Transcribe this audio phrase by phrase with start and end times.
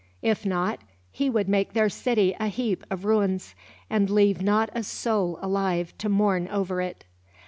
[0.23, 0.79] If not,
[1.11, 3.53] he would make their city a heap of ruins,
[3.87, 7.05] and leave not a soul alive to mourn over it.